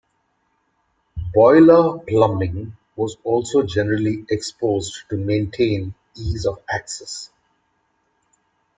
Boiler 1.31 1.99
'plumbing' 1.99 2.75
was 2.95 3.17
also 3.23 3.61
generally 3.61 4.25
exposed 4.31 5.03
to 5.11 5.15
maintain 5.15 5.93
ease 6.15 6.47
of 6.47 6.57
access. 6.67 7.29